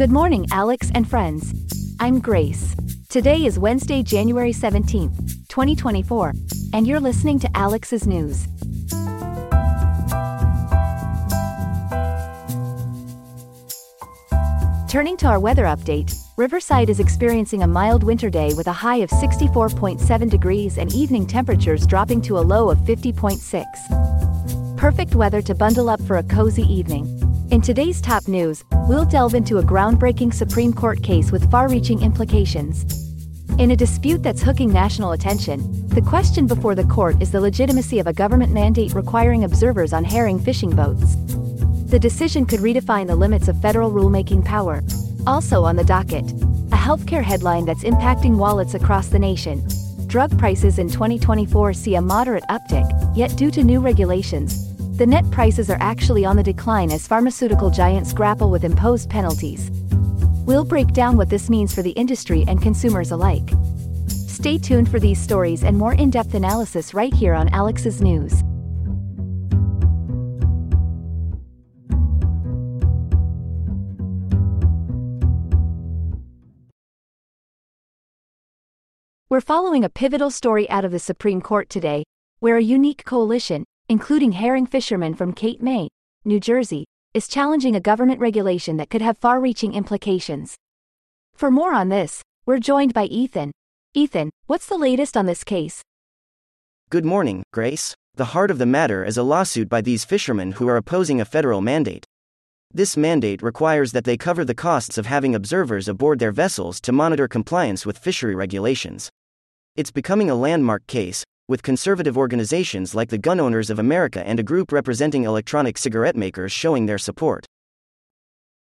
[0.00, 1.52] Good morning, Alex and friends.
[2.00, 2.74] I'm Grace.
[3.10, 6.32] Today is Wednesday, January 17th, 2024,
[6.72, 8.48] and you're listening to Alex's News.
[14.88, 19.02] Turning to our weather update, Riverside is experiencing a mild winter day with a high
[19.02, 24.78] of 64.7 degrees and evening temperatures dropping to a low of 50.6.
[24.78, 27.19] Perfect weather to bundle up for a cozy evening.
[27.50, 32.00] In today's top news, we'll delve into a groundbreaking Supreme Court case with far reaching
[32.00, 32.84] implications.
[33.58, 37.98] In a dispute that's hooking national attention, the question before the court is the legitimacy
[37.98, 41.16] of a government mandate requiring observers on herring fishing boats.
[41.90, 44.80] The decision could redefine the limits of federal rulemaking power.
[45.26, 49.66] Also on the docket, a healthcare headline that's impacting wallets across the nation.
[50.06, 54.69] Drug prices in 2024 see a moderate uptick, yet due to new regulations,
[55.00, 59.70] the net prices are actually on the decline as pharmaceutical giants grapple with imposed penalties.
[60.44, 63.48] We'll break down what this means for the industry and consumers alike.
[64.08, 68.42] Stay tuned for these stories and more in depth analysis right here on Alex's News.
[79.30, 82.04] We're following a pivotal story out of the Supreme Court today,
[82.40, 85.88] where a unique coalition, including herring fishermen from Cape May,
[86.24, 90.54] New Jersey, is challenging a government regulation that could have far reaching implications.
[91.34, 93.50] For more on this, we're joined by Ethan.
[93.92, 95.82] Ethan, what's the latest on this case?
[96.88, 97.96] Good morning, Grace.
[98.14, 101.24] The heart of the matter is a lawsuit by these fishermen who are opposing a
[101.24, 102.04] federal mandate.
[102.72, 106.92] This mandate requires that they cover the costs of having observers aboard their vessels to
[106.92, 109.10] monitor compliance with fishery regulations.
[109.74, 114.38] It's becoming a landmark case, with conservative organizations like the Gun Owners of America and
[114.38, 117.44] a group representing electronic cigarette makers showing their support.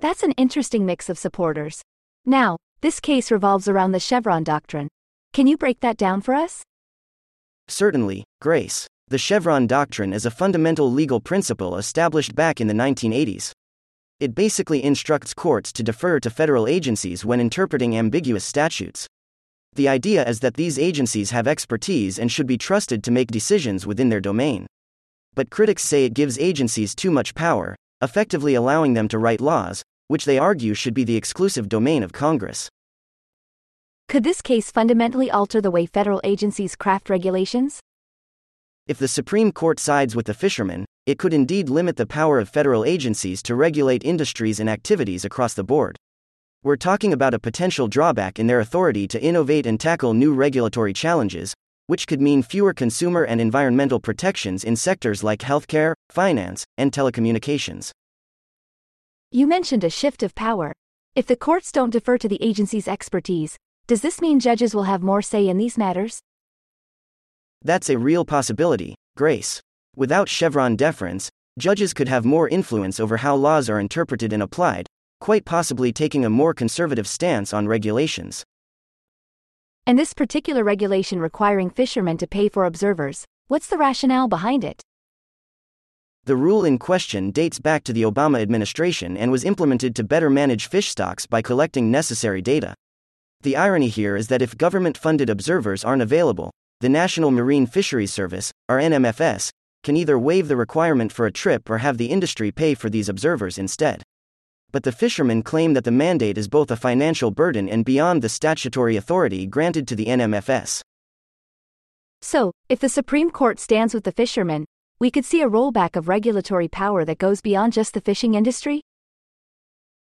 [0.00, 1.82] That's an interesting mix of supporters.
[2.24, 4.88] Now, this case revolves around the Chevron doctrine.
[5.34, 6.62] Can you break that down for us?
[7.68, 8.86] Certainly, Grace.
[9.08, 13.52] The Chevron doctrine is a fundamental legal principle established back in the 1980s.
[14.20, 19.06] It basically instructs courts to defer to federal agencies when interpreting ambiguous statutes.
[19.74, 23.86] The idea is that these agencies have expertise and should be trusted to make decisions
[23.86, 24.66] within their domain.
[25.34, 29.82] But critics say it gives agencies too much power, effectively allowing them to write laws,
[30.06, 32.68] which they argue should be the exclusive domain of Congress.
[34.08, 37.80] Could this case fundamentally alter the way federal agencies craft regulations?
[38.86, 42.48] If the Supreme Court sides with the fishermen, it could indeed limit the power of
[42.48, 45.96] federal agencies to regulate industries and activities across the board.
[46.64, 50.94] We're talking about a potential drawback in their authority to innovate and tackle new regulatory
[50.94, 51.52] challenges,
[51.88, 57.90] which could mean fewer consumer and environmental protections in sectors like healthcare, finance, and telecommunications.
[59.30, 60.72] You mentioned a shift of power.
[61.14, 65.02] If the courts don't defer to the agency's expertise, does this mean judges will have
[65.02, 66.20] more say in these matters?
[67.60, 69.60] That's a real possibility, Grace.
[69.96, 74.86] Without Chevron deference, judges could have more influence over how laws are interpreted and applied,
[75.20, 78.44] quite possibly taking a more conservative stance on regulations.
[79.86, 84.82] And this particular regulation requiring fishermen to pay for observers, what's the rationale behind it?
[86.24, 90.30] The rule in question dates back to the Obama administration and was implemented to better
[90.30, 92.74] manage fish stocks by collecting necessary data.
[93.42, 98.12] The irony here is that if government funded observers aren't available, the National Marine Fisheries
[98.12, 99.50] Service, or NMFS,
[99.82, 103.10] can either waive the requirement for a trip or have the industry pay for these
[103.10, 104.02] observers instead
[104.74, 108.28] but the fishermen claim that the mandate is both a financial burden and beyond the
[108.28, 110.82] statutory authority granted to the NMFS.
[112.20, 114.64] So, if the Supreme Court stands with the fishermen,
[114.98, 118.80] we could see a rollback of regulatory power that goes beyond just the fishing industry?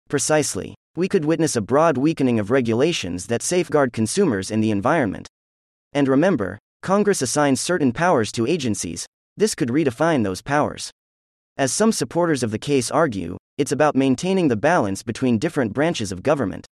[0.09, 0.73] Precisely.
[0.95, 5.27] We could witness a broad weakening of regulations that safeguard consumers and the environment.
[5.93, 10.89] And remember, Congress assigns certain powers to agencies, this could redefine those powers.
[11.57, 16.11] As some supporters of the case argue, it's about maintaining the balance between different branches
[16.11, 16.67] of government.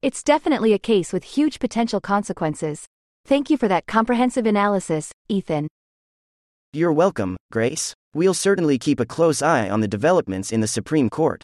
[0.00, 2.86] It's definitely a case with huge potential consequences.
[3.24, 5.68] Thank you for that comprehensive analysis, Ethan.
[6.72, 7.94] You're welcome, Grace.
[8.14, 11.42] We'll certainly keep a close eye on the developments in the Supreme Court.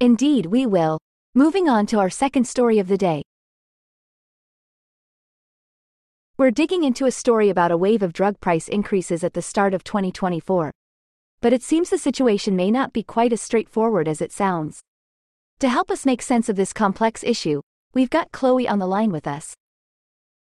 [0.00, 0.98] Indeed, we will.
[1.34, 3.22] Moving on to our second story of the day.
[6.38, 9.74] We're digging into a story about a wave of drug price increases at the start
[9.74, 10.72] of 2024.
[11.42, 14.80] But it seems the situation may not be quite as straightforward as it sounds.
[15.58, 17.60] To help us make sense of this complex issue,
[17.92, 19.52] we've got Chloe on the line with us.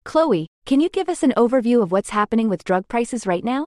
[0.03, 3.65] Chloe, can you give us an overview of what's happening with drug prices right now?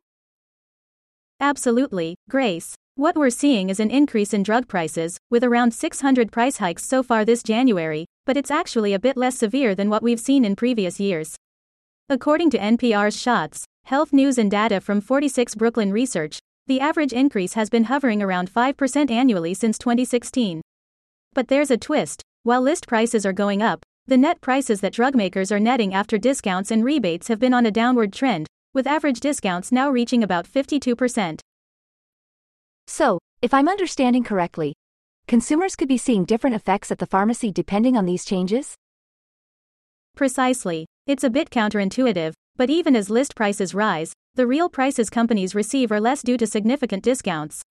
[1.41, 2.77] Absolutely, Grace.
[2.95, 7.03] What we're seeing is an increase in drug prices, with around 600 price hikes so
[7.03, 10.55] far this January, but it's actually a bit less severe than what we've seen in
[10.55, 11.35] previous years.
[12.09, 17.55] According to NPR's Shots, Health News and data from 46 Brooklyn Research, the average increase
[17.55, 20.63] has been hovering around 5% annually since 2016.
[21.35, 25.15] But there's a twist while list prices are going up, the net prices that drug
[25.15, 29.21] makers are netting after discounts and rebates have been on a downward trend, with average
[29.21, 31.41] discounts now reaching about 52%.
[32.87, 34.75] So, if I'm understanding correctly,
[35.27, 38.75] consumers could be seeing different effects at the pharmacy depending on these changes?
[40.15, 40.85] Precisely.
[41.07, 45.93] It's a bit counterintuitive, but even as list prices rise, the real prices companies receive
[45.93, 47.63] are less due to significant discounts.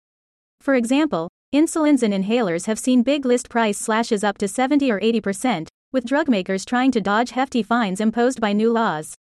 [0.60, 5.00] For example, insulins and inhalers have seen big list price slashes up to 70 or
[5.00, 9.14] 80%, with drug makers trying to dodge hefty fines imposed by new laws.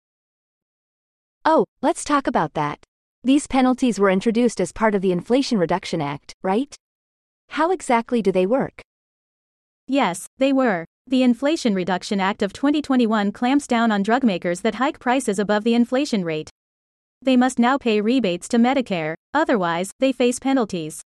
[1.46, 2.78] Oh, let's talk about that.
[3.24, 6.76] These penalties were introduced as part of the Inflation Reduction Act, right?
[7.48, 8.82] How exactly do they work?
[9.88, 10.84] Yes, they were.
[11.06, 15.64] The Inflation Reduction Act of 2021 clamps down on drug makers that hike prices above
[15.64, 16.50] the inflation rate.
[17.22, 21.02] They must now pay rebates to Medicare, otherwise, they face penalties.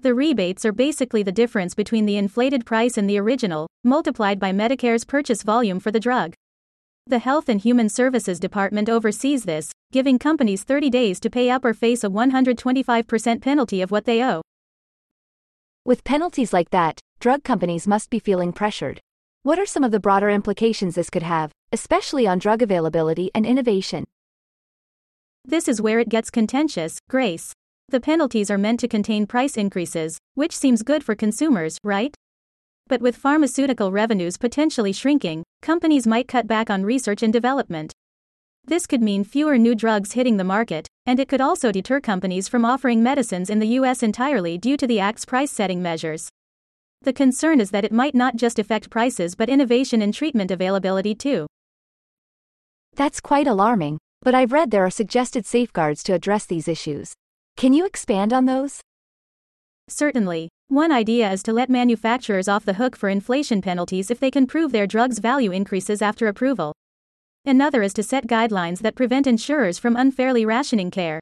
[0.00, 4.52] The rebates are basically the difference between the inflated price and the original, multiplied by
[4.52, 6.34] Medicare's purchase volume for the drug.
[7.06, 11.64] The Health and Human Services Department oversees this, giving companies 30 days to pay up
[11.64, 14.42] or face a 125% penalty of what they owe.
[15.84, 18.98] With penalties like that, drug companies must be feeling pressured.
[19.44, 23.46] What are some of the broader implications this could have, especially on drug availability and
[23.46, 24.04] innovation?
[25.48, 27.52] This is where it gets contentious, Grace.
[27.88, 32.12] The penalties are meant to contain price increases, which seems good for consumers, right?
[32.88, 37.92] But with pharmaceutical revenues potentially shrinking, companies might cut back on research and development.
[38.64, 42.48] This could mean fewer new drugs hitting the market, and it could also deter companies
[42.48, 46.28] from offering medicines in the US entirely due to the Act's price setting measures.
[47.02, 51.14] The concern is that it might not just affect prices but innovation and treatment availability
[51.14, 51.46] too.
[52.96, 57.14] That's quite alarming, but I've read there are suggested safeguards to address these issues.
[57.56, 58.80] Can you expand on those?
[59.88, 60.48] Certainly.
[60.68, 64.46] One idea is to let manufacturers off the hook for inflation penalties if they can
[64.46, 66.72] prove their drug's value increases after approval.
[67.44, 71.20] Another is to set guidelines that prevent insurers from unfairly rationing care.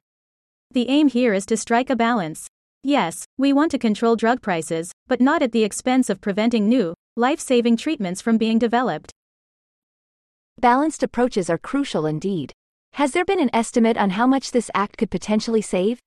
[0.71, 2.47] The aim here is to strike a balance.
[2.83, 6.95] Yes, we want to control drug prices, but not at the expense of preventing new,
[7.15, 9.11] life saving treatments from being developed.
[10.59, 12.51] Balanced approaches are crucial indeed.
[12.95, 15.99] Has there been an estimate on how much this act could potentially save?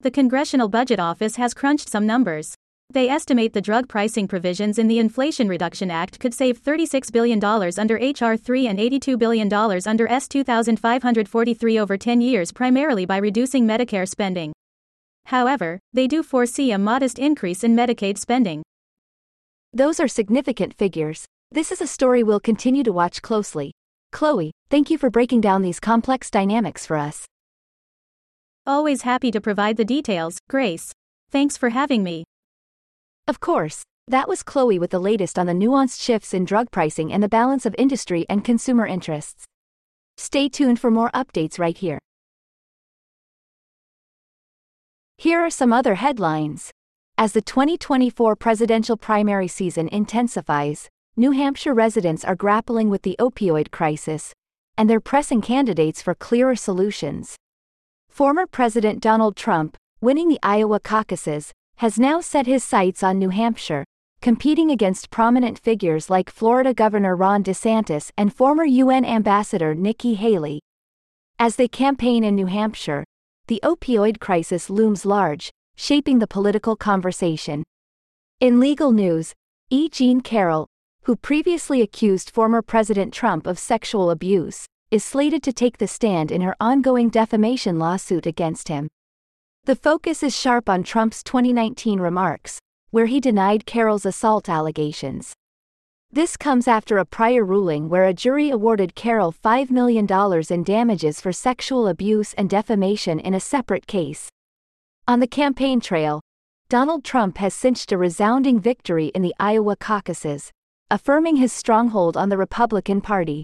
[0.00, 2.56] The Congressional Budget Office has crunched some numbers.
[2.90, 7.38] They estimate the drug pricing provisions in the Inflation Reduction Act could save $36 billion
[7.78, 8.36] under H.R.
[8.36, 10.26] 3 and $82 billion under S.
[10.26, 14.52] 2543 over 10 years, primarily by reducing Medicare spending.
[15.26, 18.64] However, they do foresee a modest increase in Medicaid spending.
[19.72, 21.26] Those are significant figures.
[21.52, 23.70] This is a story we'll continue to watch closely.
[24.14, 27.26] Chloe, thank you for breaking down these complex dynamics for us.
[28.64, 30.92] Always happy to provide the details, Grace.
[31.32, 32.22] Thanks for having me.
[33.26, 37.12] Of course, that was Chloe with the latest on the nuanced shifts in drug pricing
[37.12, 39.46] and the balance of industry and consumer interests.
[40.16, 41.98] Stay tuned for more updates right here.
[45.18, 46.70] Here are some other headlines.
[47.18, 53.70] As the 2024 presidential primary season intensifies, New Hampshire residents are grappling with the opioid
[53.70, 54.32] crisis,
[54.76, 57.36] and they're pressing candidates for clearer solutions.
[58.08, 63.28] Former President Donald Trump, winning the Iowa caucuses, has now set his sights on New
[63.28, 63.84] Hampshire,
[64.22, 70.62] competing against prominent figures like Florida Governor Ron DeSantis and former UN Ambassador Nikki Haley.
[71.38, 73.04] As they campaign in New Hampshire,
[73.46, 77.62] the opioid crisis looms large, shaping the political conversation.
[78.40, 79.32] In legal news,
[79.70, 79.88] E.
[79.88, 80.66] Jean Carroll,
[81.04, 86.32] who previously accused former President Trump of sexual abuse, is slated to take the stand
[86.32, 88.88] in her ongoing defamation lawsuit against him.
[89.64, 92.58] The focus is sharp on Trump's 2019 remarks,
[92.90, 95.34] where he denied Carroll's assault allegations.
[96.10, 100.06] This comes after a prior ruling where a jury awarded Carroll $5 million
[100.48, 104.28] in damages for sexual abuse and defamation in a separate case.
[105.06, 106.22] On the campaign trail,
[106.70, 110.50] Donald Trump has cinched a resounding victory in the Iowa caucuses,
[110.94, 113.42] affirming his stronghold on the Republican Party.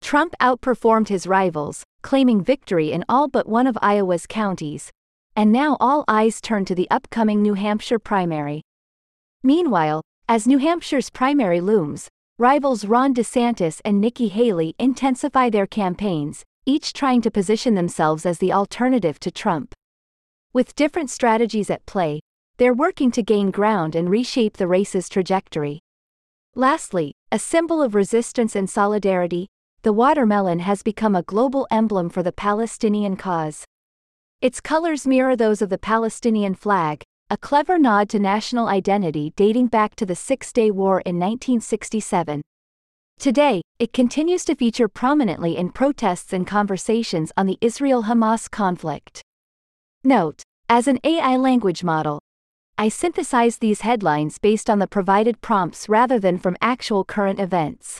[0.00, 4.90] Trump outperformed his rivals, claiming victory in all but one of Iowa's counties.
[5.36, 8.62] And now all eyes turn to the upcoming New Hampshire primary.
[9.42, 12.08] Meanwhile, as New Hampshire's primary looms,
[12.38, 18.38] rivals Ron DeSantis and Nikki Haley intensify their campaigns, each trying to position themselves as
[18.38, 19.74] the alternative to Trump.
[20.54, 22.20] With different strategies at play,
[22.56, 25.80] they're working to gain ground and reshape the race's trajectory.
[26.56, 29.46] Lastly, a symbol of resistance and solidarity,
[29.82, 33.64] the watermelon has become a global emblem for the Palestinian cause.
[34.40, 39.68] Its colors mirror those of the Palestinian flag, a clever nod to national identity dating
[39.68, 42.42] back to the Six Day War in 1967.
[43.20, 49.22] Today, it continues to feature prominently in protests and conversations on the Israel Hamas conflict.
[50.02, 52.20] Note, as an AI language model,
[52.80, 57.98] I synthesized these headlines based on the provided prompts rather than from actual current events.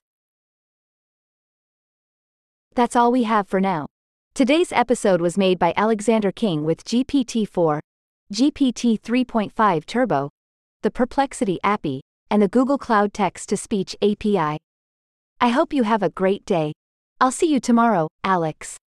[2.74, 3.84] That's all we have for now.
[4.32, 7.82] Today's episode was made by Alexander King with GPT 4,
[8.32, 10.30] GPT 3.5 Turbo,
[10.80, 14.56] the Perplexity API, and the Google Cloud Text to Speech API.
[15.42, 16.72] I hope you have a great day.
[17.20, 18.79] I'll see you tomorrow, Alex.